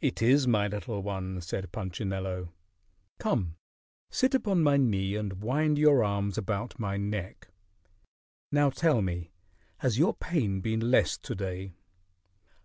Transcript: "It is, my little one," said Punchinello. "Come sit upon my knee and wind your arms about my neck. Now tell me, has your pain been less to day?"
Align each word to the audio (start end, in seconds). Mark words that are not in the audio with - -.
"It 0.00 0.22
is, 0.22 0.46
my 0.46 0.68
little 0.68 1.02
one," 1.02 1.40
said 1.40 1.72
Punchinello. 1.72 2.52
"Come 3.18 3.56
sit 4.08 4.36
upon 4.36 4.62
my 4.62 4.76
knee 4.76 5.16
and 5.16 5.42
wind 5.42 5.78
your 5.78 6.04
arms 6.04 6.38
about 6.38 6.78
my 6.78 6.96
neck. 6.96 7.48
Now 8.52 8.70
tell 8.70 9.02
me, 9.02 9.32
has 9.78 9.98
your 9.98 10.14
pain 10.14 10.60
been 10.60 10.92
less 10.92 11.18
to 11.18 11.34
day?" 11.34 11.74